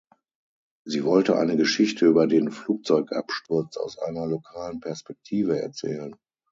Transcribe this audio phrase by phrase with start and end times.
[0.83, 6.15] Sie wollte eine Geschichte über den Flugzeugabsturz aus einer lokalen Perspektive erzählen.